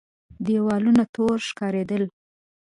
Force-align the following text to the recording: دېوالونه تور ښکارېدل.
دېوالونه 0.45 1.03
تور 1.13 1.37
ښکارېدل. 1.47 2.03